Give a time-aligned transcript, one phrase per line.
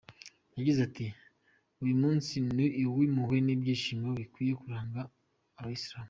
[0.57, 1.05] Yagize ati
[1.83, 4.99] “Uyu munsi ni uw’impuhwe n’ibyishimo bikwiye kuranga
[5.59, 5.99] abayisilamu.